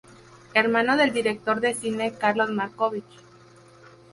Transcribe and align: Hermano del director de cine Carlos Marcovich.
Hermano 0.55 0.97
del 0.97 1.13
director 1.13 1.59
de 1.61 1.75
cine 1.75 2.11
Carlos 2.13 2.49
Marcovich. 2.49 3.19